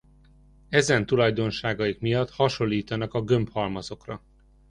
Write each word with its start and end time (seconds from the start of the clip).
Ezen 0.69 1.05
tulajdonságaik 1.05 1.99
miatt 1.99 2.29
hasonlítanak 2.29 3.13
a 3.13 3.21
gömbhalmazokra. 3.21 4.21